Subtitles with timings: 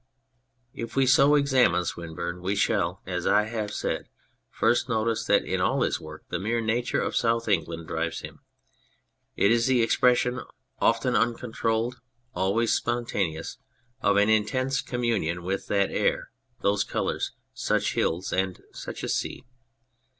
[0.73, 4.09] If we so examine Swinburne we shall, as I have said,
[4.49, 8.39] first notice that in all his work the mere nature of South England drives him.
[9.35, 10.39] It is the expression
[10.79, 11.97] often uncontrolled,
[12.33, 13.59] always spontaneous,
[14.01, 16.31] of an in tense communion with that air,
[16.61, 19.45] those colours, such hills and such a sea.